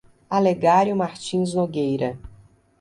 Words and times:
Alegario 0.37 0.95
Martins 0.95 1.53
Nogueira 1.53 2.17